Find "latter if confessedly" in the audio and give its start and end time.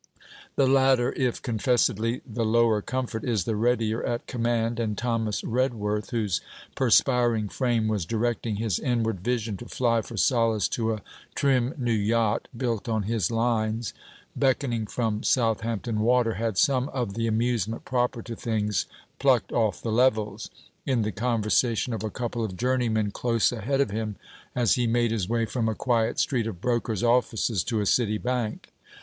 0.67-2.23